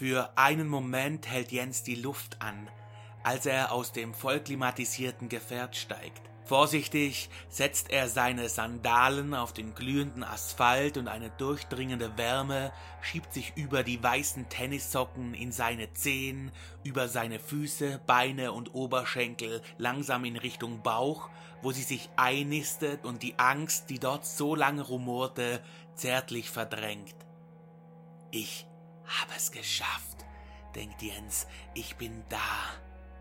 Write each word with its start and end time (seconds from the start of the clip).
Für 0.00 0.30
einen 0.34 0.66
Moment 0.66 1.28
hält 1.28 1.52
Jens 1.52 1.82
die 1.82 1.94
Luft 1.94 2.40
an, 2.40 2.70
als 3.22 3.44
er 3.44 3.70
aus 3.70 3.92
dem 3.92 4.14
vollklimatisierten 4.14 5.28
Gefährt 5.28 5.76
steigt. 5.76 6.22
Vorsichtig 6.46 7.28
setzt 7.50 7.90
er 7.90 8.08
seine 8.08 8.48
Sandalen 8.48 9.34
auf 9.34 9.52
den 9.52 9.74
glühenden 9.74 10.24
Asphalt 10.24 10.96
und 10.96 11.06
eine 11.06 11.28
durchdringende 11.28 12.16
Wärme 12.16 12.72
schiebt 13.02 13.34
sich 13.34 13.52
über 13.56 13.82
die 13.82 14.02
weißen 14.02 14.48
Tennissocken 14.48 15.34
in 15.34 15.52
seine 15.52 15.92
Zehen, 15.92 16.50
über 16.82 17.06
seine 17.08 17.38
Füße, 17.38 18.00
Beine 18.06 18.52
und 18.52 18.74
Oberschenkel 18.74 19.60
langsam 19.76 20.24
in 20.24 20.38
Richtung 20.38 20.80
Bauch, 20.80 21.28
wo 21.60 21.72
sie 21.72 21.82
sich 21.82 22.08
einnistet 22.16 23.04
und 23.04 23.22
die 23.22 23.38
Angst, 23.38 23.90
die 23.90 23.98
dort 23.98 24.24
so 24.24 24.54
lange 24.54 24.80
rumorte, 24.80 25.62
zärtlich 25.94 26.48
verdrängt. 26.48 27.16
Ich 28.30 28.64
habe 29.18 29.32
es 29.36 29.50
geschafft, 29.50 30.24
denkt 30.74 31.02
Jens, 31.02 31.46
ich 31.74 31.96
bin 31.96 32.24
da. 32.28 32.38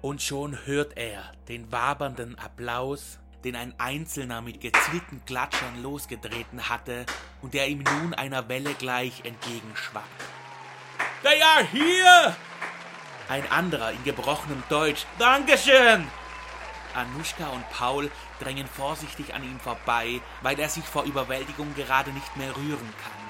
Und 0.01 0.21
schon 0.21 0.65
hört 0.65 0.97
er 0.97 1.31
den 1.47 1.71
wabernden 1.71 2.37
Applaus, 2.37 3.19
den 3.43 3.55
ein 3.55 3.73
Einzelner 3.79 4.41
mit 4.41 4.61
gezielten 4.61 5.23
Klatschern 5.25 5.81
losgetreten 5.81 6.69
hatte 6.69 7.05
und 7.41 7.53
der 7.53 7.67
ihm 7.67 7.83
nun 7.83 8.13
einer 8.13 8.47
Welle 8.49 8.73
gleich 8.73 9.25
entgegenschwappt. 9.25 10.23
Der 11.23 11.37
ja 11.37 11.59
hier! 11.71 12.35
Ein 13.27 13.49
anderer 13.51 13.91
in 13.91 14.03
gebrochenem 14.03 14.63
Deutsch. 14.69 15.05
Dankeschön! 15.17 16.07
Anuschka 16.95 17.49
und 17.49 17.69
Paul 17.69 18.09
drängen 18.39 18.67
vorsichtig 18.67 19.33
an 19.33 19.43
ihm 19.43 19.59
vorbei, 19.59 20.21
weil 20.41 20.59
er 20.59 20.69
sich 20.69 20.83
vor 20.83 21.03
Überwältigung 21.03 21.73
gerade 21.75 22.11
nicht 22.11 22.35
mehr 22.35 22.55
rühren 22.55 22.93
kann. 23.03 23.28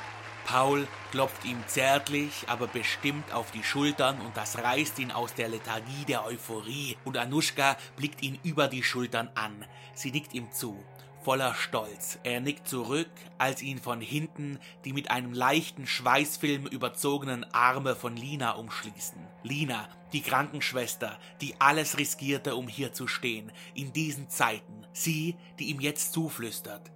Paul 0.50 0.88
klopft 1.12 1.46
ihm 1.46 1.64
zärtlich, 1.68 2.46
aber 2.48 2.66
bestimmt 2.66 3.32
auf 3.34 3.52
die 3.52 3.64
Schultern 3.64 4.20
und 4.20 4.36
das 4.36 4.58
reißt 4.58 4.98
ihn 4.98 5.12
aus 5.12 5.36
der 5.36 5.48
Lethargie 5.48 6.06
der 6.08 6.26
Euphorie. 6.26 6.98
Und 7.06 7.18
Anuschka 7.18 7.78
blickt 7.96 8.24
ihn 8.24 8.40
über 8.42 8.68
die 8.68 8.82
Schultern 8.82 9.30
an. 9.36 9.64
Sie 9.94 10.10
nickt 10.10 10.34
ihm 10.34 10.52
zu, 10.52 10.84
voller 11.22 11.54
Stolz. 11.54 12.18
Er 12.24 12.42
nickt 12.42 12.68
zurück, 12.68 13.12
als 13.38 13.62
ihn 13.62 13.78
von 13.78 14.02
hinten 14.02 14.58
die 14.86 14.94
mit 14.94 15.12
einem 15.12 15.34
leichten 15.34 15.86
Schweißfilm 15.86 16.66
überzogenen 16.66 17.44
Arme 17.54 17.96
von 17.96 18.18
Lina 18.18 18.54
umschließen. 18.54 19.20
Lina, 19.44 19.88
die 20.14 20.22
Krankenschwester, 20.22 21.20
die 21.42 21.62
alles 21.62 22.00
riskierte, 22.00 22.56
um 22.56 22.68
hier 22.68 22.92
zu 22.92 23.08
stehen, 23.08 23.52
in 23.76 23.94
diesen 23.94 24.30
Zeiten. 24.30 24.88
Sie, 24.94 25.36
die 25.60 25.66
ihm 25.66 25.80
jetzt 25.80 26.12
zuflüstert. 26.12 26.90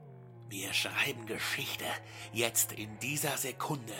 Wir 0.53 0.71
schreiben 0.71 1.25
Geschichte, 1.25 1.83
jetzt 2.31 2.73
in 2.73 2.99
dieser 2.99 3.37
Sekunde. 3.37 3.95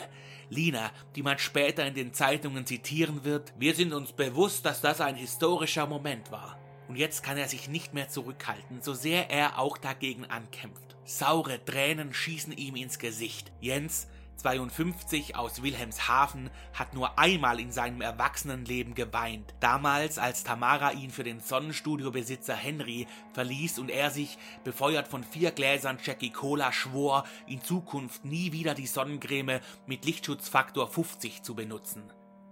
Lina, 0.50 0.92
die 1.16 1.24
man 1.24 1.36
später 1.40 1.84
in 1.84 1.94
den 1.94 2.12
Zeitungen 2.12 2.64
zitieren 2.64 3.24
wird, 3.24 3.52
wir 3.58 3.74
sind 3.74 3.92
uns 3.92 4.12
bewusst, 4.12 4.64
dass 4.64 4.80
das 4.80 5.00
ein 5.00 5.16
historischer 5.16 5.88
Moment 5.88 6.30
war. 6.30 6.56
Und 6.86 6.94
jetzt 6.94 7.24
kann 7.24 7.38
er 7.38 7.48
sich 7.48 7.68
nicht 7.68 7.92
mehr 7.92 8.08
zurückhalten, 8.08 8.82
so 8.82 8.94
sehr 8.94 9.30
er 9.30 9.58
auch 9.58 9.78
dagegen 9.78 10.26
ankämpft. 10.26 10.96
Saure 11.04 11.64
Tränen 11.64 12.14
schießen 12.14 12.56
ihm 12.56 12.76
ins 12.76 13.00
Gesicht. 13.00 13.50
Jens 13.60 14.06
52 14.36 15.36
aus 15.36 15.62
Wilhelmshaven 15.62 16.50
hat 16.72 16.94
nur 16.94 17.18
einmal 17.18 17.60
in 17.60 17.72
seinem 17.72 18.00
Erwachsenenleben 18.00 18.94
geweint. 18.94 19.54
Damals, 19.60 20.18
als 20.18 20.44
Tamara 20.44 20.92
ihn 20.92 21.10
für 21.10 21.24
den 21.24 21.40
Sonnenstudiobesitzer 21.40 22.54
Henry 22.54 23.06
verließ 23.32 23.78
und 23.78 23.90
er 23.90 24.10
sich, 24.10 24.38
befeuert 24.64 25.08
von 25.08 25.24
vier 25.24 25.50
Gläsern 25.50 25.98
Jackie 26.02 26.30
Cola, 26.30 26.72
schwor, 26.72 27.24
in 27.46 27.62
Zukunft 27.62 28.24
nie 28.24 28.52
wieder 28.52 28.74
die 28.74 28.86
Sonnencreme 28.86 29.60
mit 29.86 30.04
Lichtschutzfaktor 30.04 30.88
50 30.88 31.42
zu 31.42 31.54
benutzen. 31.54 32.02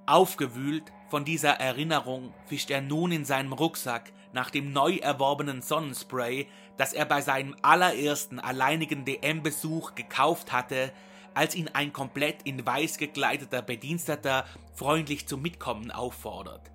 Aufgewühlt 0.06 0.92
von 1.10 1.24
dieser 1.24 1.60
Erinnerung 1.60 2.34
fischt 2.46 2.70
er 2.70 2.80
nun 2.80 3.12
in 3.12 3.24
seinem 3.24 3.52
Rucksack 3.52 4.12
nach 4.32 4.50
dem 4.50 4.72
neu 4.72 4.96
erworbenen 4.96 5.62
Sonnenspray, 5.62 6.48
das 6.76 6.92
er 6.92 7.04
bei 7.04 7.20
seinem 7.20 7.54
allerersten 7.62 8.40
alleinigen 8.40 9.04
DM-Besuch 9.04 9.94
gekauft 9.94 10.52
hatte, 10.52 10.92
als 11.34 11.54
ihn 11.54 11.68
ein 11.72 11.92
komplett 11.92 12.42
in 12.42 12.64
weiß 12.64 12.98
gekleideter 12.98 13.62
Bediensteter 13.62 14.44
freundlich 14.74 15.26
zum 15.26 15.42
Mitkommen 15.42 15.90
auffordert. 15.90 16.70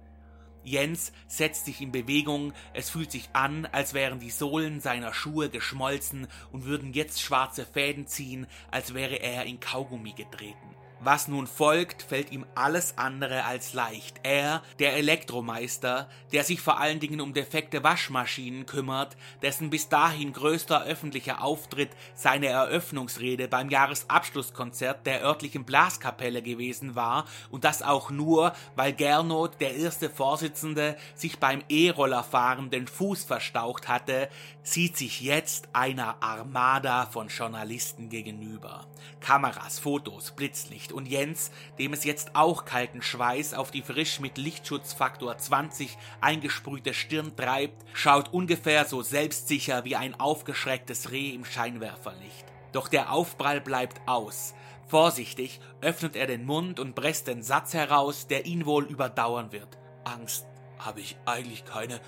Jens 0.64 1.14
setzt 1.28 1.66
sich 1.66 1.80
in 1.82 1.94
Bewegung, 1.94 2.52
es 2.74 2.90
fühlt 2.90 3.10
sich 3.10 3.30
an, 3.32 3.66
als 3.72 3.94
wären 3.94 4.20
die 4.20 4.30
Sohlen 4.30 4.82
seiner 4.82 5.14
Schuhe 5.14 5.50
geschmolzen 5.50 6.28
und 6.52 6.66
würden 6.66 6.92
jetzt 6.92 7.22
schwarze 7.22 7.66
Fäden 7.66 8.06
ziehen, 8.06 8.48
als 8.70 8.94
wäre 8.94 9.16
er 9.16 9.46
in 9.46 9.62
Kaugummi 9.62 10.12
getreten. 10.12 10.77
Was 11.00 11.28
nun 11.28 11.46
folgt, 11.46 12.02
fällt 12.02 12.32
ihm 12.32 12.46
alles 12.56 12.98
andere 12.98 13.46
als 13.46 13.74
leicht. 13.74 14.20
Er, 14.24 14.64
der 14.80 14.96
Elektromeister, 14.96 16.10
der 16.32 16.44
sich 16.44 16.60
vor 16.60 16.80
allen 16.80 17.00
Dingen 17.00 17.22
um 17.22 17.34
defekte 17.34 17.84
Waschmaschinen 17.84 18.66
kümmert, 18.66 19.16
dessen 19.44 19.70
bis 19.70 19.90
dahin 19.90 20.34
größter 20.34 20.86
öffentlicher 20.86 21.44
Auftritt 21.44 21.92
seine 22.16 22.48
Eröffnungsrede 22.48 23.48
beim 23.48 23.70
Jahresabschlusskonzert 23.70 25.06
der 25.06 25.24
örtlichen 25.24 25.66
Blaskapelle 25.66 26.42
gewesen 26.42 26.96
war 26.96 27.26
und 27.52 27.64
das 27.64 27.84
auch 27.84 28.10
nur, 28.10 28.54
weil 28.76 28.94
Gernot, 28.94 29.62
der 29.62 29.76
erste 29.76 30.10
Vorsitzende, 30.10 30.98
sich 31.14 31.38
beim 31.38 31.64
E-Rollerfahren 31.70 32.72
den 32.72 32.88
Fuß 32.88 33.24
verstaucht 33.24 33.88
hatte, 33.88 34.30
sieht 34.64 34.98
sich 34.98 35.22
jetzt 35.22 35.70
einer 35.74 36.22
Armada 36.22 37.06
von 37.06 37.28
Journalisten 37.28 38.10
gegenüber. 38.10 38.88
Kameras, 39.20 39.80
Fotos, 39.80 40.32
Blitzlicht, 40.32 40.87
Licht 40.88 40.94
und 40.94 41.08
Jens, 41.08 41.52
dem 41.80 41.92
es 41.92 42.06
jetzt 42.06 42.36
auch 42.36 42.64
kalten 42.64 43.02
Schweiß 43.02 43.54
auf 43.54 43.72
die 43.72 43.82
frisch 43.82 44.22
mit 44.22 44.38
Lichtschutzfaktor 44.38 45.38
20 45.38 45.98
eingesprühte 46.22 46.94
Stirn 46.94 47.36
treibt, 47.36 47.84
schaut 47.94 48.32
ungefähr 48.34 48.86
so 48.86 49.02
selbstsicher 49.02 49.84
wie 49.84 49.98
ein 49.98 50.18
aufgeschrecktes 50.18 51.12
Reh 51.12 51.32
im 51.32 51.44
Scheinwerferlicht. 51.44 52.46
Doch 52.72 52.88
der 52.88 53.12
Aufprall 53.12 53.60
bleibt 53.60 54.00
aus. 54.08 54.54
Vorsichtig 54.88 55.60
öffnet 55.82 56.16
er 56.16 56.28
den 56.28 56.46
Mund 56.46 56.80
und 56.80 56.96
presst 56.96 57.28
den 57.28 57.44
Satz 57.44 57.74
heraus, 57.74 58.28
der 58.28 58.46
ihn 58.46 58.66
wohl 58.66 58.86
überdauern 58.86 59.52
wird. 59.52 59.78
Angst 60.06 60.46
habe 60.80 61.02
ich 61.02 61.18
eigentlich 61.26 61.66
keine. 61.66 62.00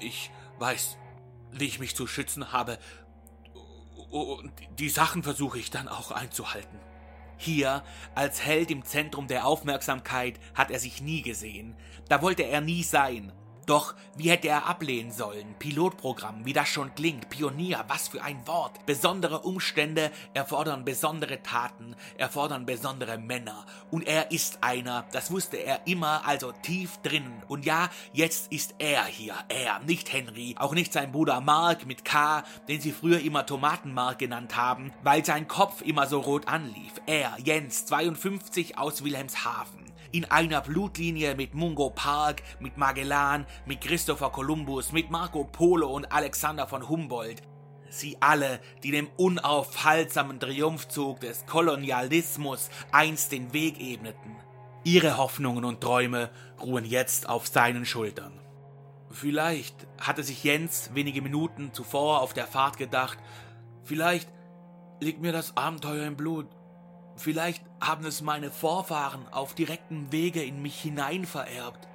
Ich 0.00 0.30
weiß, 0.58 0.96
wie 1.50 1.66
ich 1.66 1.78
mich 1.78 1.94
zu 1.94 2.06
schützen 2.06 2.52
habe. 2.52 2.78
Und 4.10 4.52
die 4.78 4.88
Sachen 4.88 5.22
versuche 5.22 5.58
ich 5.58 5.70
dann 5.70 5.88
auch 5.88 6.12
einzuhalten. 6.12 6.91
Hier, 7.44 7.82
als 8.14 8.44
Held 8.44 8.70
im 8.70 8.84
Zentrum 8.84 9.26
der 9.26 9.44
Aufmerksamkeit, 9.46 10.38
hat 10.54 10.70
er 10.70 10.78
sich 10.78 11.02
nie 11.02 11.22
gesehen. 11.22 11.74
Da 12.08 12.22
wollte 12.22 12.44
er 12.44 12.60
nie 12.60 12.84
sein. 12.84 13.32
Doch 13.66 13.94
wie 14.16 14.30
hätte 14.30 14.48
er 14.48 14.66
ablehnen 14.66 15.12
sollen? 15.12 15.54
Pilotprogramm, 15.58 16.44
wie 16.44 16.52
das 16.52 16.68
schon 16.68 16.94
klingt, 16.94 17.30
Pionier, 17.30 17.84
was 17.88 18.08
für 18.08 18.22
ein 18.22 18.46
Wort. 18.46 18.84
Besondere 18.86 19.40
Umstände 19.40 20.10
erfordern 20.34 20.84
besondere 20.84 21.42
Taten, 21.42 21.94
erfordern 22.18 22.66
besondere 22.66 23.18
Männer. 23.18 23.64
Und 23.90 24.06
er 24.06 24.32
ist 24.32 24.58
einer, 24.62 25.06
das 25.12 25.30
wusste 25.30 25.58
er 25.58 25.86
immer, 25.86 26.26
also 26.26 26.52
tief 26.52 26.98
drinnen. 27.02 27.42
Und 27.48 27.64
ja, 27.64 27.88
jetzt 28.12 28.50
ist 28.52 28.74
er 28.78 29.04
hier, 29.04 29.34
er, 29.48 29.78
nicht 29.80 30.12
Henry, 30.12 30.56
auch 30.58 30.74
nicht 30.74 30.92
sein 30.92 31.12
Bruder 31.12 31.40
Mark 31.40 31.86
mit 31.86 32.04
K, 32.04 32.42
den 32.68 32.80
sie 32.80 32.92
früher 32.92 33.20
immer 33.20 33.46
Tomatenmark 33.46 34.18
genannt 34.18 34.56
haben, 34.56 34.92
weil 35.02 35.24
sein 35.24 35.46
Kopf 35.46 35.82
immer 35.82 36.06
so 36.06 36.20
rot 36.20 36.48
anlief. 36.48 36.92
Er, 37.06 37.36
Jens, 37.42 37.86
52 37.86 38.76
aus 38.76 39.04
Wilhelmshaven 39.04 39.81
in 40.12 40.26
einer 40.26 40.60
Blutlinie 40.60 41.34
mit 41.34 41.54
Mungo 41.54 41.90
Park, 41.90 42.42
mit 42.60 42.76
Magellan, 42.76 43.46
mit 43.66 43.80
Christopher 43.80 44.30
Columbus, 44.30 44.92
mit 44.92 45.10
Marco 45.10 45.44
Polo 45.44 45.90
und 45.90 46.12
Alexander 46.12 46.68
von 46.68 46.88
Humboldt. 46.88 47.42
Sie 47.88 48.16
alle, 48.20 48.60
die 48.82 48.90
dem 48.90 49.08
unaufhaltsamen 49.16 50.38
Triumphzug 50.38 51.20
des 51.20 51.44
Kolonialismus 51.46 52.70
einst 52.90 53.32
den 53.32 53.52
Weg 53.52 53.80
ebneten. 53.80 54.36
Ihre 54.84 55.16
Hoffnungen 55.16 55.64
und 55.64 55.80
Träume 55.80 56.30
ruhen 56.60 56.84
jetzt 56.84 57.28
auf 57.28 57.46
seinen 57.46 57.84
Schultern. 57.84 58.32
Vielleicht 59.10 59.86
hatte 59.98 60.22
sich 60.22 60.42
Jens 60.42 60.90
wenige 60.94 61.20
Minuten 61.20 61.72
zuvor 61.72 62.22
auf 62.22 62.32
der 62.32 62.46
Fahrt 62.46 62.78
gedacht, 62.78 63.18
vielleicht 63.84 64.28
liegt 65.00 65.20
mir 65.20 65.32
das 65.32 65.56
Abenteuer 65.56 66.06
im 66.06 66.16
Blut, 66.16 66.46
Vielleicht 67.16 67.62
haben 67.80 68.04
es 68.04 68.22
meine 68.22 68.50
Vorfahren 68.50 69.28
auf 69.32 69.54
direktem 69.54 70.10
Wege 70.12 70.42
in 70.42 70.62
mich 70.62 70.80
hinein 70.80 71.26
vererbt. 71.26 71.88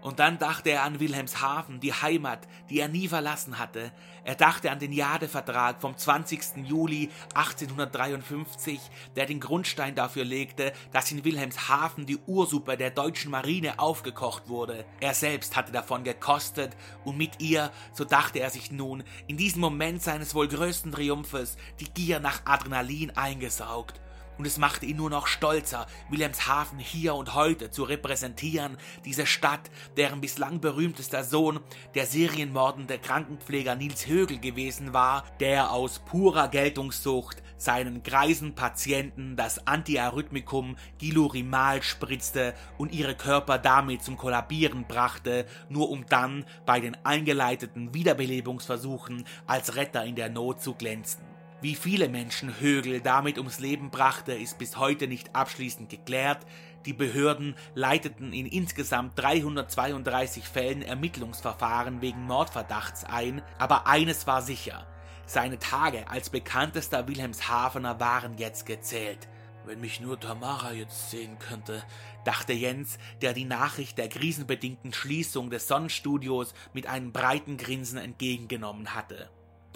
Und 0.00 0.20
dann 0.20 0.38
dachte 0.38 0.70
er 0.70 0.84
an 0.84 1.00
Wilhelmshaven, 1.00 1.80
die 1.80 1.92
Heimat, 1.92 2.46
die 2.70 2.78
er 2.78 2.88
nie 2.88 3.08
verlassen 3.08 3.58
hatte. 3.58 3.90
Er 4.22 4.36
dachte 4.36 4.70
an 4.70 4.78
den 4.78 4.92
Jadevertrag 4.92 5.80
vom 5.80 5.96
20. 5.96 6.64
Juli 6.64 7.10
1853, 7.34 8.80
der 9.16 9.26
den 9.26 9.40
Grundstein 9.40 9.96
dafür 9.96 10.24
legte, 10.24 10.72
dass 10.92 11.10
in 11.10 11.24
Wilhelmshaven 11.24 12.06
die 12.06 12.18
Ursuppe 12.26 12.76
der 12.76 12.90
deutschen 12.90 13.32
Marine 13.32 13.80
aufgekocht 13.80 14.48
wurde. 14.48 14.84
Er 15.00 15.14
selbst 15.14 15.56
hatte 15.56 15.72
davon 15.72 16.04
gekostet 16.04 16.76
und 17.04 17.18
mit 17.18 17.40
ihr, 17.42 17.72
so 17.92 18.04
dachte 18.04 18.38
er 18.38 18.50
sich 18.50 18.70
nun, 18.70 19.02
in 19.26 19.36
diesem 19.36 19.60
Moment 19.60 20.02
seines 20.02 20.32
wohl 20.34 20.46
größten 20.46 20.92
Triumphes 20.92 21.56
die 21.80 21.90
Gier 21.90 22.20
nach 22.20 22.42
Adrenalin 22.44 23.16
eingesaugt 23.16 24.00
und 24.38 24.46
es 24.46 24.56
machte 24.56 24.86
ihn 24.86 24.96
nur 24.96 25.10
noch 25.10 25.26
stolzer, 25.26 25.86
Wilhelmshaven 26.08 26.78
hier 26.78 27.14
und 27.14 27.34
heute 27.34 27.70
zu 27.70 27.82
repräsentieren, 27.82 28.78
diese 29.04 29.26
Stadt, 29.26 29.70
deren 29.96 30.20
bislang 30.20 30.60
berühmtester 30.60 31.24
Sohn 31.24 31.60
der 31.94 32.06
serienmordende 32.06 32.98
Krankenpfleger 32.98 33.74
Nils 33.74 34.06
Högel 34.06 34.38
gewesen 34.38 34.92
war, 34.92 35.24
der 35.40 35.72
aus 35.72 35.98
purer 35.98 36.48
Geltungssucht 36.48 37.42
seinen 37.58 38.04
greisen 38.04 38.54
Patienten 38.54 39.36
das 39.36 39.66
Antiarrhythmikum 39.66 40.76
Gilurimal 40.98 41.82
spritzte 41.82 42.54
und 42.78 42.92
ihre 42.92 43.16
Körper 43.16 43.58
damit 43.58 44.02
zum 44.02 44.16
Kollabieren 44.16 44.86
brachte, 44.86 45.44
nur 45.68 45.90
um 45.90 46.06
dann 46.06 46.44
bei 46.64 46.78
den 46.78 46.96
eingeleiteten 47.04 47.92
Wiederbelebungsversuchen 47.92 49.24
als 49.46 49.74
Retter 49.74 50.04
in 50.04 50.14
der 50.14 50.28
Not 50.28 50.62
zu 50.62 50.74
glänzen. 50.74 51.37
Wie 51.60 51.74
viele 51.74 52.08
Menschen 52.08 52.60
Högel 52.60 53.00
damit 53.00 53.36
ums 53.36 53.58
Leben 53.58 53.90
brachte, 53.90 54.32
ist 54.32 54.58
bis 54.58 54.76
heute 54.76 55.08
nicht 55.08 55.34
abschließend 55.34 55.90
geklärt. 55.90 56.46
Die 56.86 56.92
Behörden 56.92 57.56
leiteten 57.74 58.32
in 58.32 58.46
insgesamt 58.46 59.18
332 59.18 60.44
Fällen 60.44 60.82
Ermittlungsverfahren 60.82 62.00
wegen 62.00 62.22
Mordverdachts 62.22 63.02
ein, 63.02 63.42
aber 63.58 63.88
eines 63.88 64.28
war 64.28 64.40
sicher. 64.40 64.86
Seine 65.26 65.58
Tage 65.58 66.08
als 66.08 66.30
bekanntester 66.30 67.08
Wilhelmshavener 67.08 67.98
waren 67.98 68.38
jetzt 68.38 68.64
gezählt. 68.64 69.26
Wenn 69.66 69.80
mich 69.80 70.00
nur 70.00 70.18
Tamara 70.20 70.70
jetzt 70.70 71.10
sehen 71.10 71.40
könnte, 71.40 71.82
dachte 72.24 72.52
Jens, 72.52 72.98
der 73.20 73.32
die 73.32 73.44
Nachricht 73.44 73.98
der 73.98 74.08
krisenbedingten 74.08 74.92
Schließung 74.92 75.50
des 75.50 75.66
Sonnenstudios 75.66 76.54
mit 76.72 76.86
einem 76.86 77.10
breiten 77.10 77.56
Grinsen 77.56 77.98
entgegengenommen 77.98 78.94
hatte. 78.94 79.28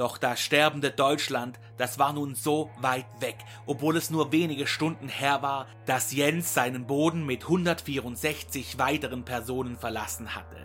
Doch 0.02 0.19
das 0.19 0.40
sterbende 0.40 0.90
Deutschland, 0.90 1.60
das 1.76 1.96
war 1.96 2.12
nun 2.12 2.34
so 2.34 2.72
weit 2.81 3.06
weg, 3.20 3.37
obwohl 3.66 3.96
es 3.96 4.10
nur 4.10 4.32
wenige 4.32 4.66
Stunden 4.66 5.08
her 5.08 5.43
war, 5.43 5.69
dass 5.87 6.10
Jens 6.10 6.54
seinen 6.54 6.88
Boden 6.88 7.25
mit 7.25 7.44
164 7.44 8.81
weiteren 8.81 9.25
Personen 9.25 9.76
verlassen 9.76 10.34
hatte. 10.34 10.56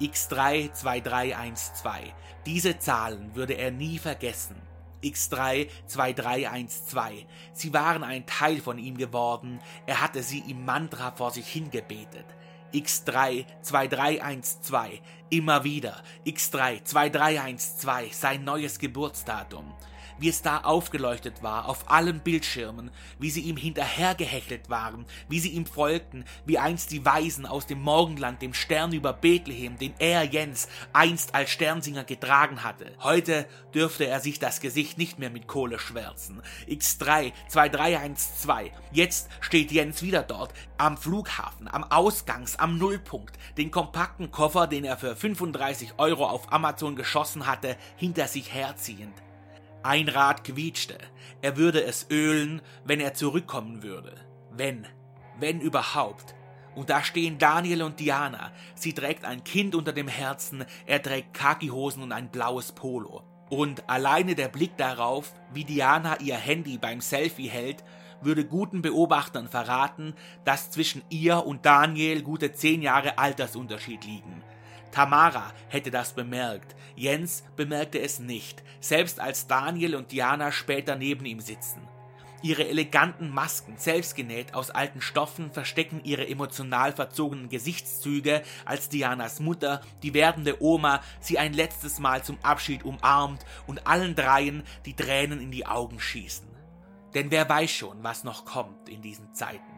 X32312. 0.00 2.14
Diese 2.46 2.78
Zahlen 2.78 3.34
würde 3.34 3.58
er 3.58 3.72
nie 3.72 3.98
vergessen. 3.98 4.56
X32312. 5.02 7.26
Sie 7.52 7.74
waren 7.74 8.02
ein 8.02 8.24
Teil 8.24 8.62
von 8.62 8.78
ihm 8.78 8.96
geworden, 8.96 9.60
er 9.84 10.00
hatte 10.00 10.22
sie 10.22 10.42
im 10.48 10.64
Mantra 10.64 11.10
vor 11.10 11.30
sich 11.30 11.46
hingebetet. 11.46 12.24
X3 12.72 13.44
2312 13.62 15.00
immer 15.30 15.64
wieder. 15.64 16.02
X3 16.26 16.84
2312 16.84 18.14
sein 18.14 18.44
neues 18.44 18.78
Geburtsdatum 18.78 19.72
wie 20.18 20.28
es 20.28 20.42
da 20.42 20.58
aufgeleuchtet 20.58 21.42
war, 21.42 21.68
auf 21.68 21.90
allen 21.90 22.20
Bildschirmen, 22.20 22.90
wie 23.18 23.30
sie 23.30 23.42
ihm 23.42 23.56
hinterhergehechelt 23.56 24.70
waren, 24.70 25.06
wie 25.28 25.40
sie 25.40 25.50
ihm 25.50 25.66
folgten, 25.66 26.24
wie 26.44 26.58
einst 26.58 26.90
die 26.90 27.04
Weisen 27.04 27.46
aus 27.46 27.66
dem 27.66 27.80
Morgenland 27.80 28.42
dem 28.42 28.54
Stern 28.54 28.92
über 28.92 29.12
Bethlehem, 29.12 29.78
den 29.78 29.94
er 29.98 30.24
Jens 30.24 30.68
einst 30.92 31.34
als 31.34 31.50
Sternsinger 31.50 32.04
getragen 32.04 32.62
hatte. 32.62 32.92
Heute 33.00 33.46
dürfte 33.74 34.06
er 34.06 34.20
sich 34.20 34.38
das 34.38 34.60
Gesicht 34.60 34.98
nicht 34.98 35.18
mehr 35.18 35.30
mit 35.30 35.46
Kohle 35.46 35.78
schwärzen. 35.78 36.42
X3 36.68 37.32
2312. 37.48 38.72
Jetzt 38.92 39.28
steht 39.40 39.72
Jens 39.72 40.02
wieder 40.02 40.22
dort, 40.22 40.52
am 40.76 40.96
Flughafen, 40.96 41.68
am 41.68 41.84
Ausgangs, 41.84 42.56
am 42.56 42.78
Nullpunkt, 42.78 43.36
den 43.56 43.70
kompakten 43.70 44.30
Koffer, 44.30 44.66
den 44.66 44.84
er 44.84 44.96
für 44.96 45.16
35 45.16 45.94
Euro 45.98 46.26
auf 46.26 46.52
Amazon 46.52 46.96
geschossen 46.96 47.46
hatte, 47.46 47.76
hinter 47.96 48.28
sich 48.28 48.52
herziehend. 48.52 49.14
Ein 49.82 50.08
Rad 50.08 50.44
quietschte. 50.44 50.98
Er 51.40 51.56
würde 51.56 51.84
es 51.84 52.06
ölen, 52.10 52.62
wenn 52.84 53.00
er 53.00 53.14
zurückkommen 53.14 53.82
würde. 53.82 54.14
Wenn. 54.50 54.86
Wenn 55.38 55.60
überhaupt. 55.60 56.34
Und 56.74 56.90
da 56.90 57.02
stehen 57.02 57.38
Daniel 57.38 57.82
und 57.82 58.00
Diana. 58.00 58.52
Sie 58.74 58.92
trägt 58.92 59.24
ein 59.24 59.44
Kind 59.44 59.74
unter 59.74 59.92
dem 59.92 60.08
Herzen, 60.08 60.64
er 60.86 61.02
trägt 61.02 61.34
Kakihosen 61.34 62.02
und 62.02 62.12
ein 62.12 62.30
blaues 62.30 62.72
Polo. 62.72 63.24
Und 63.50 63.88
alleine 63.88 64.34
der 64.34 64.48
Blick 64.48 64.76
darauf, 64.76 65.32
wie 65.52 65.64
Diana 65.64 66.20
ihr 66.20 66.36
Handy 66.36 66.76
beim 66.78 67.00
Selfie 67.00 67.48
hält, 67.48 67.82
würde 68.20 68.44
guten 68.44 68.82
Beobachtern 68.82 69.48
verraten, 69.48 70.14
dass 70.44 70.70
zwischen 70.70 71.02
ihr 71.08 71.46
und 71.46 71.64
Daniel 71.64 72.22
gute 72.22 72.52
zehn 72.52 72.82
Jahre 72.82 73.18
Altersunterschied 73.18 74.04
liegen. 74.04 74.42
Tamara 74.90 75.52
hätte 75.68 75.90
das 75.90 76.12
bemerkt, 76.12 76.74
Jens 76.96 77.44
bemerkte 77.56 78.00
es 78.00 78.18
nicht, 78.18 78.62
selbst 78.80 79.20
als 79.20 79.46
Daniel 79.46 79.94
und 79.94 80.12
Diana 80.12 80.52
später 80.52 80.96
neben 80.96 81.24
ihm 81.24 81.40
sitzen. 81.40 81.88
Ihre 82.40 82.68
eleganten 82.68 83.30
Masken, 83.30 83.76
selbst 83.78 84.14
genäht 84.14 84.54
aus 84.54 84.70
alten 84.70 85.00
Stoffen, 85.00 85.50
verstecken 85.50 86.00
ihre 86.04 86.28
emotional 86.28 86.92
verzogenen 86.92 87.48
Gesichtszüge, 87.48 88.42
als 88.64 88.88
Dianas 88.88 89.40
Mutter, 89.40 89.80
die 90.04 90.14
werdende 90.14 90.62
Oma, 90.62 91.02
sie 91.18 91.38
ein 91.38 91.52
letztes 91.52 91.98
Mal 91.98 92.22
zum 92.22 92.38
Abschied 92.42 92.84
umarmt 92.84 93.44
und 93.66 93.88
allen 93.88 94.14
dreien 94.14 94.62
die 94.86 94.94
Tränen 94.94 95.40
in 95.40 95.50
die 95.50 95.66
Augen 95.66 95.98
schießen. 95.98 96.46
Denn 97.14 97.32
wer 97.32 97.48
weiß 97.48 97.70
schon, 97.70 98.04
was 98.04 98.22
noch 98.22 98.44
kommt 98.44 98.88
in 98.88 99.02
diesen 99.02 99.34
Zeiten. 99.34 99.77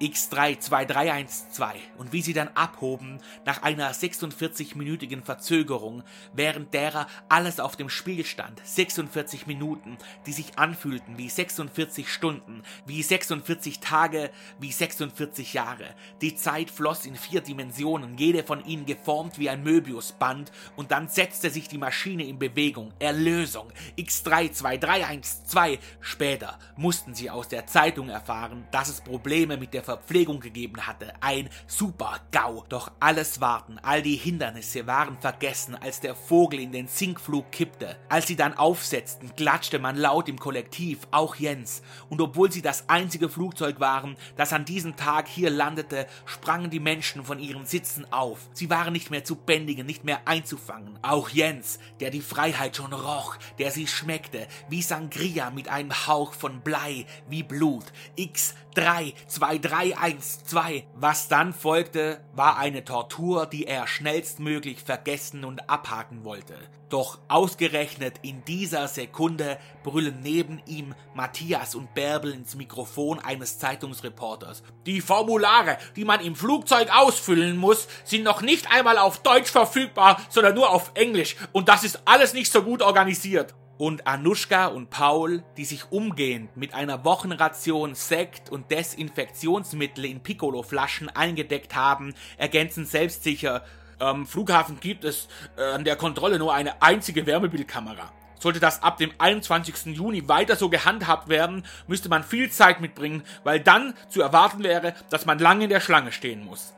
X32312 0.00 1.76
und 1.96 2.12
wie 2.12 2.22
sie 2.22 2.32
dann 2.32 2.48
abhoben 2.54 3.20
nach 3.44 3.62
einer 3.62 3.92
46-minütigen 3.92 5.22
Verzögerung, 5.22 6.02
während 6.32 6.72
derer 6.74 7.06
alles 7.28 7.60
auf 7.60 7.76
dem 7.76 7.88
Spiel 7.88 8.24
stand. 8.24 8.60
46 8.64 9.46
Minuten, 9.46 9.98
die 10.26 10.32
sich 10.32 10.58
anfühlten 10.58 11.18
wie 11.18 11.28
46 11.28 12.12
Stunden, 12.12 12.62
wie 12.86 13.02
46 13.02 13.80
Tage, 13.80 14.30
wie 14.58 14.72
46 14.72 15.54
Jahre. 15.54 15.94
Die 16.20 16.34
Zeit 16.34 16.70
floss 16.70 17.06
in 17.06 17.16
vier 17.16 17.40
Dimensionen, 17.40 18.16
jede 18.18 18.44
von 18.44 18.64
ihnen 18.64 18.86
geformt 18.86 19.38
wie 19.38 19.50
ein 19.50 19.62
Möbiusband 19.62 20.52
und 20.76 20.90
dann 20.90 21.08
setzte 21.08 21.50
sich 21.50 21.68
die 21.68 21.78
Maschine 21.78 22.24
in 22.24 22.38
Bewegung. 22.38 22.92
Erlösung. 22.98 23.72
X32312. 23.98 25.78
Später 26.00 26.58
mussten 26.76 27.14
sie 27.14 27.30
aus 27.30 27.48
der 27.48 27.66
Zeitung 27.66 28.08
erfahren, 28.08 28.66
dass 28.70 28.88
es 28.88 29.00
Probleme 29.00 29.56
mit 29.56 29.67
der 29.72 29.82
Verpflegung 29.82 30.40
gegeben 30.40 30.86
hatte. 30.86 31.12
Ein 31.20 31.48
super 31.66 32.20
GAU. 32.30 32.64
Doch 32.68 32.90
alles 33.00 33.40
Warten, 33.40 33.78
all 33.82 34.02
die 34.02 34.16
Hindernisse 34.16 34.86
waren 34.86 35.18
vergessen, 35.18 35.74
als 35.74 36.00
der 36.00 36.14
Vogel 36.14 36.60
in 36.60 36.72
den 36.72 36.88
Sinkflug 36.88 37.50
kippte. 37.52 37.96
Als 38.08 38.26
sie 38.26 38.36
dann 38.36 38.56
aufsetzten, 38.56 39.34
klatschte 39.36 39.78
man 39.78 39.96
laut 39.96 40.28
im 40.28 40.38
Kollektiv, 40.38 41.00
auch 41.10 41.36
Jens. 41.36 41.82
Und 42.08 42.20
obwohl 42.20 42.50
sie 42.52 42.62
das 42.62 42.88
einzige 42.88 43.28
Flugzeug 43.28 43.80
waren, 43.80 44.16
das 44.36 44.52
an 44.52 44.64
diesem 44.64 44.96
Tag 44.96 45.28
hier 45.28 45.50
landete, 45.50 46.06
sprangen 46.24 46.70
die 46.70 46.80
Menschen 46.80 47.24
von 47.24 47.38
ihren 47.38 47.66
Sitzen 47.66 48.10
auf. 48.12 48.48
Sie 48.52 48.70
waren 48.70 48.92
nicht 48.92 49.10
mehr 49.10 49.24
zu 49.24 49.36
bändigen, 49.36 49.86
nicht 49.86 50.04
mehr 50.04 50.20
einzufangen. 50.26 50.98
Auch 51.02 51.28
Jens, 51.28 51.78
der 52.00 52.10
die 52.10 52.20
Freiheit 52.20 52.76
schon 52.76 52.92
roch, 52.92 53.36
der 53.58 53.70
sie 53.70 53.86
schmeckte, 53.86 54.46
wie 54.68 54.82
Sangria 54.82 55.50
mit 55.50 55.68
einem 55.68 56.06
Hauch 56.06 56.32
von 56.32 56.60
Blei, 56.60 57.06
wie 57.28 57.42
Blut. 57.42 57.84
X 58.16 58.54
3, 58.78 59.12
2, 59.26 59.58
3, 59.58 59.98
1, 59.98 60.44
2. 60.44 60.86
Was 60.94 61.26
dann 61.26 61.52
folgte, 61.52 62.20
war 62.32 62.58
eine 62.58 62.84
Tortur, 62.84 63.46
die 63.46 63.66
er 63.66 63.88
schnellstmöglich 63.88 64.84
vergessen 64.84 65.44
und 65.44 65.68
abhaken 65.68 66.24
wollte. 66.24 66.54
Doch 66.88 67.18
ausgerechnet 67.26 68.14
in 68.22 68.44
dieser 68.44 68.86
Sekunde 68.86 69.58
brüllen 69.82 70.20
neben 70.22 70.62
ihm 70.66 70.94
Matthias 71.12 71.74
und 71.74 71.92
Bärbel 71.94 72.32
ins 72.32 72.54
Mikrofon 72.54 73.18
eines 73.18 73.58
Zeitungsreporters. 73.58 74.62
Die 74.86 75.00
Formulare, 75.00 75.78
die 75.96 76.04
man 76.04 76.20
im 76.20 76.36
Flugzeug 76.36 76.88
ausfüllen 76.96 77.56
muss, 77.56 77.88
sind 78.04 78.22
noch 78.22 78.42
nicht 78.42 78.70
einmal 78.70 78.98
auf 78.98 79.24
Deutsch 79.24 79.50
verfügbar, 79.50 80.20
sondern 80.28 80.54
nur 80.54 80.70
auf 80.70 80.92
Englisch. 80.94 81.34
Und 81.50 81.68
das 81.68 81.82
ist 81.82 82.00
alles 82.04 82.32
nicht 82.32 82.52
so 82.52 82.62
gut 82.62 82.80
organisiert 82.82 83.56
und 83.78 84.06
Anushka 84.06 84.66
und 84.66 84.90
Paul, 84.90 85.42
die 85.56 85.64
sich 85.64 85.90
umgehend 85.90 86.56
mit 86.56 86.74
einer 86.74 87.04
Wochenration 87.04 87.94
Sekt 87.94 88.50
und 88.50 88.70
Desinfektionsmittel 88.70 90.04
in 90.04 90.20
Piccolo-Flaschen 90.20 91.08
eingedeckt 91.08 91.74
haben, 91.74 92.14
ergänzen 92.36 92.84
selbstsicher, 92.84 93.64
am 94.00 94.26
Flughafen 94.26 94.78
gibt 94.80 95.04
es 95.04 95.28
äh, 95.56 95.62
an 95.62 95.84
der 95.84 95.96
Kontrolle 95.96 96.38
nur 96.38 96.54
eine 96.54 96.82
einzige 96.82 97.26
Wärmebildkamera. 97.26 98.12
Sollte 98.38 98.60
das 98.60 98.82
ab 98.82 98.98
dem 98.98 99.10
21. 99.18 99.96
Juni 99.96 100.28
weiter 100.28 100.54
so 100.54 100.68
gehandhabt 100.68 101.28
werden, 101.28 101.64
müsste 101.88 102.08
man 102.08 102.22
viel 102.22 102.50
Zeit 102.50 102.80
mitbringen, 102.80 103.24
weil 103.42 103.58
dann 103.58 103.94
zu 104.08 104.22
erwarten 104.22 104.62
wäre, 104.62 104.94
dass 105.10 105.26
man 105.26 105.40
lange 105.40 105.64
in 105.64 105.70
der 105.70 105.80
Schlange 105.80 106.12
stehen 106.12 106.44
muss. 106.44 106.74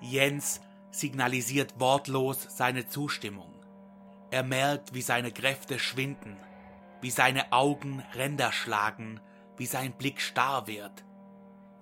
Jens 0.00 0.60
signalisiert 0.90 1.74
wortlos 1.78 2.46
seine 2.48 2.88
Zustimmung. 2.88 3.59
Er 4.30 4.42
merkt, 4.42 4.94
wie 4.94 5.02
seine 5.02 5.32
Kräfte 5.32 5.78
schwinden, 5.78 6.36
wie 7.00 7.10
seine 7.10 7.52
Augen 7.52 8.02
Ränder 8.14 8.52
schlagen, 8.52 9.20
wie 9.56 9.66
sein 9.66 9.92
Blick 9.92 10.20
starr 10.20 10.66
wird, 10.66 11.04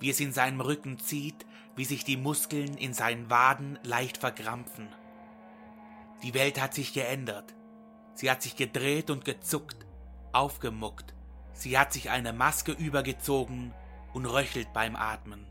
wie 0.01 0.11
es 0.11 0.21
in 0.21 0.33
seinem 0.33 0.61
Rücken 0.61 0.99
zieht, 0.99 1.47
wie 1.77 1.85
sich 1.85 2.05
die 2.05 2.17
Muskeln 2.17 2.77
in 2.77 2.95
seinen 2.95 3.31
Waden 3.31 3.79
leicht 3.83 4.19
verkrampfen. 4.19 4.89
Die 6.23 6.35
Welt 6.35 6.61
hat 6.61 6.75
sich 6.75 6.93
geändert. 6.93 7.55
Sie 8.15 8.31
hat 8.31 8.43
sich 8.43 8.57
gedreht 8.57 9.11
und 9.11 9.25
gezuckt, 9.25 9.87
aufgemuckt, 10.33 11.15
Sie 11.59 11.77
hat 11.77 11.93
sich 11.93 12.09
eine 12.11 12.33
Maske 12.33 12.71
übergezogen 12.71 13.75
und 14.13 14.27
röchelt 14.27 14.73
beim 14.73 14.95
Atmen. 14.95 15.45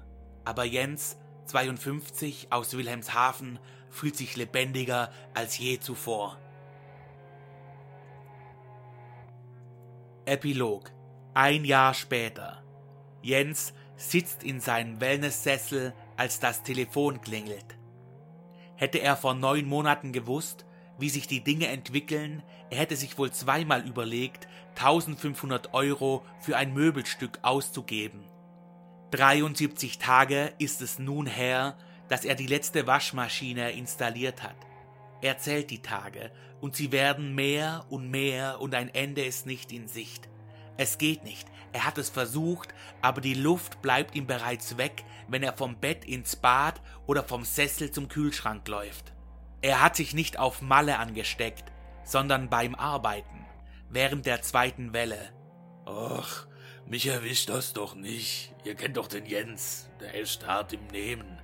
Aber 0.46 0.64
Jens, 0.64 1.18
52 1.48 2.48
aus 2.50 2.78
Wilhelmshaven, 2.78 3.60
fühlt 3.90 4.16
sich 4.16 4.38
lebendiger 4.38 5.12
als 5.34 5.58
je 5.58 5.82
zuvor. 5.82 6.40
Epilog. 10.28 10.92
Ein 11.34 11.64
Jahr 11.64 11.94
später. 11.94 12.62
Jens 13.22 13.74
sitzt 13.96 14.44
in 14.44 14.60
seinem 14.60 15.00
Wellnesssessel, 15.00 15.94
als 16.18 16.42
das 16.42 16.64
Telefon 16.64 17.22
klingelt. 17.22 17.78
Hätte 18.76 18.98
er 18.98 19.16
vor 19.16 19.36
neun 19.36 19.66
Monaten 19.66 20.12
gewusst, 20.12 20.66
wie 21.00 21.10
sich 21.10 21.28
die 21.28 21.46
Dinge 21.46 21.68
entwickeln, 21.68 22.44
er 22.70 22.80
hätte 22.80 22.98
sich 22.98 23.18
wohl 23.18 23.32
zweimal 23.32 23.88
überlegt, 23.88 24.50
1500 24.76 25.74
Euro 25.74 26.26
für 26.42 26.58
ein 26.58 26.74
Möbelstück 26.74 27.40
auszugeben. 27.44 28.26
73 29.12 29.98
Tage 29.98 30.52
ist 30.60 30.82
es 30.82 31.00
nun 31.00 31.26
her, 31.26 31.78
dass 32.10 32.26
er 32.26 32.36
die 32.36 32.48
letzte 32.48 32.86
Waschmaschine 32.86 33.72
installiert 33.72 34.44
hat. 34.44 34.58
Er 35.22 35.38
zählt 35.38 35.72
die 35.72 35.82
Tage, 35.82 36.32
und 36.62 36.76
sie 36.76 36.92
werden 36.92 37.36
mehr 37.36 37.86
und 37.90 38.10
mehr, 38.10 38.62
und 38.62 38.76
ein 38.76 38.94
Ende 38.94 39.24
ist 39.24 39.46
nicht 39.46 39.72
in 39.72 39.88
Sicht. 39.88 40.30
Es 40.78 40.98
geht 40.98 41.24
nicht, 41.24 41.48
er 41.74 41.86
hat 41.86 41.98
es 41.98 42.10
versucht, 42.10 42.74
aber 43.02 43.22
die 43.22 43.34
Luft 43.34 43.82
bleibt 43.82 44.16
ihm 44.16 44.28
bereits 44.28 44.78
weg, 44.78 45.04
wenn 45.28 45.44
er 45.44 45.54
vom 45.54 45.80
Bett 45.80 46.06
ins 46.06 46.36
Bad 46.36 46.82
oder 47.06 47.24
vom 47.24 47.44
Sessel 47.44 47.92
zum 47.92 48.08
Kühlschrank 48.08 48.68
läuft. 48.68 49.14
Er 49.62 49.82
hat 49.82 49.96
sich 49.96 50.14
nicht 50.14 50.38
auf 50.38 50.62
Malle 50.62 51.00
angesteckt, 51.00 51.72
sondern 52.04 52.50
beim 52.50 52.76
Arbeiten, 52.76 53.46
während 53.90 54.26
der 54.26 54.42
zweiten 54.42 54.94
Welle. 54.94 55.34
Ach, 55.86 56.48
mich 56.86 57.08
erwischt 57.08 57.50
das 57.50 57.74
doch 57.74 57.96
nicht. 57.96 58.54
Ihr 58.64 58.76
kennt 58.76 58.98
doch 58.98 59.08
den 59.08 59.26
Jens, 59.26 59.90
der 60.00 60.14
ist 60.14 60.46
hart 60.46 60.74
im 60.74 60.86
Nehmen, 60.88 61.37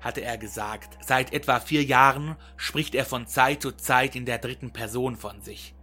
hatte 0.00 0.22
er 0.22 0.38
gesagt. 0.38 0.98
Seit 1.04 1.32
etwa 1.32 1.60
vier 1.60 1.84
Jahren 1.84 2.36
spricht 2.56 2.94
er 2.94 3.04
von 3.04 3.26
Zeit 3.26 3.62
zu 3.62 3.72
Zeit 3.72 4.16
in 4.16 4.26
der 4.26 4.38
dritten 4.38 4.72
Person 4.72 5.16
von 5.16 5.40
sich. 5.42 5.74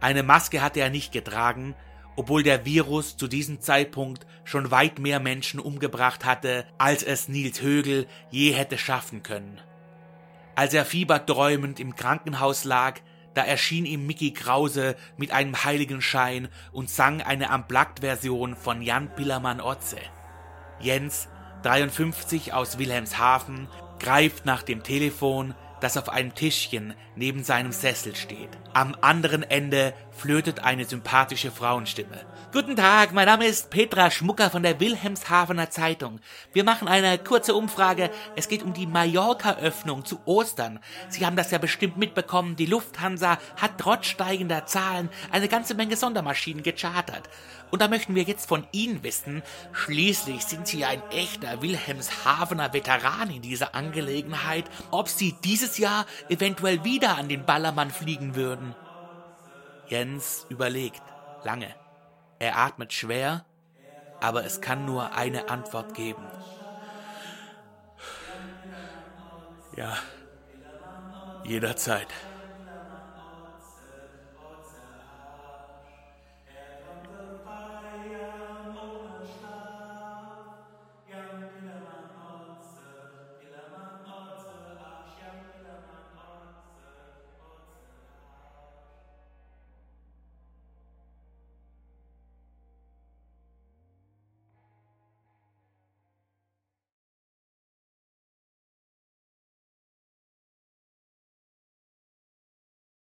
Eine 0.00 0.22
Maske 0.22 0.60
hatte 0.60 0.80
er 0.80 0.90
nicht 0.90 1.12
getragen, 1.12 1.74
obwohl 2.16 2.42
der 2.42 2.64
Virus 2.64 3.16
zu 3.16 3.26
diesem 3.26 3.60
Zeitpunkt 3.60 4.26
schon 4.44 4.70
weit 4.70 4.98
mehr 4.98 5.20
Menschen 5.20 5.60
umgebracht 5.60 6.24
hatte, 6.24 6.66
als 6.78 7.02
es 7.02 7.28
Nils 7.28 7.60
Högel 7.60 8.06
je 8.30 8.52
hätte 8.52 8.78
schaffen 8.78 9.22
können. 9.22 9.60
Als 10.54 10.74
er 10.74 10.84
fieberträumend 10.84 11.80
im 11.80 11.96
Krankenhaus 11.96 12.64
lag, 12.64 13.00
da 13.34 13.42
erschien 13.42 13.84
ihm 13.84 14.06
Mickey 14.06 14.32
Krause 14.32 14.94
mit 15.16 15.32
einem 15.32 15.64
Heiligenschein 15.64 16.48
und 16.70 16.88
sang 16.88 17.20
eine 17.20 17.52
Unplugged-Version 17.52 18.54
von 18.54 18.80
Jan 18.80 19.12
Pillermann-Otze. 19.16 19.98
Jens, 20.78 21.28
53 21.64 22.52
aus 22.52 22.78
Wilhelmshaven, 22.78 23.68
greift 23.98 24.44
nach 24.44 24.62
dem 24.62 24.82
Telefon, 24.82 25.54
das 25.84 25.98
auf 25.98 26.08
einem 26.08 26.34
Tischchen 26.34 26.94
neben 27.14 27.44
seinem 27.44 27.70
Sessel 27.70 28.16
steht. 28.16 28.48
Am 28.72 28.96
anderen 29.02 29.42
Ende 29.42 29.92
flötet 30.10 30.60
eine 30.60 30.86
sympathische 30.86 31.50
Frauenstimme. 31.50 32.24
Guten 32.52 32.76
Tag, 32.76 33.12
mein 33.12 33.26
Name 33.26 33.46
ist 33.46 33.68
Petra 33.68 34.10
Schmucker 34.10 34.48
von 34.48 34.62
der 34.62 34.80
Wilhelmshavener 34.80 35.70
Zeitung. 35.70 36.20
Wir 36.52 36.64
machen 36.64 36.88
eine 36.88 37.18
kurze 37.18 37.54
Umfrage. 37.54 38.10
Es 38.36 38.48
geht 38.48 38.62
um 38.62 38.72
die 38.72 38.86
Mallorca-Öffnung 38.86 40.04
zu 40.04 40.20
Ostern. 40.24 40.78
Sie 41.08 41.26
haben 41.26 41.36
das 41.36 41.50
ja 41.50 41.58
bestimmt 41.58 41.98
mitbekommen. 41.98 42.56
Die 42.56 42.66
Lufthansa 42.66 43.38
hat 43.56 43.72
trotz 43.78 44.06
steigender 44.06 44.66
Zahlen 44.66 45.10
eine 45.32 45.48
ganze 45.48 45.74
Menge 45.74 45.96
Sondermaschinen 45.96 46.62
gechartert. 46.62 47.28
Und 47.72 47.82
da 47.82 47.88
möchten 47.88 48.14
wir 48.14 48.22
jetzt 48.22 48.48
von 48.48 48.68
Ihnen 48.70 49.02
wissen, 49.02 49.42
schließlich 49.72 50.42
sind 50.42 50.68
Sie 50.68 50.84
ein 50.84 51.02
echter 51.10 51.60
Wilhelmshavener 51.60 52.72
Veteran 52.72 53.30
in 53.30 53.42
dieser 53.42 53.74
Angelegenheit, 53.74 54.66
ob 54.92 55.08
Sie 55.08 55.34
dieses 55.74 55.78
Jahr 55.78 56.06
eventuell 56.28 56.84
wieder 56.84 57.16
an 57.16 57.28
den 57.28 57.44
Ballermann 57.44 57.90
fliegen 57.90 58.34
würden. 58.34 58.74
Jens 59.88 60.46
überlegt 60.48 61.02
lange. 61.44 61.74
Er 62.38 62.58
atmet 62.58 62.92
schwer, 62.92 63.44
aber 64.20 64.44
es 64.44 64.60
kann 64.60 64.84
nur 64.84 65.12
eine 65.14 65.48
Antwort 65.48 65.94
geben. 65.94 66.24
Ja, 69.76 69.96
jederzeit. 71.44 72.08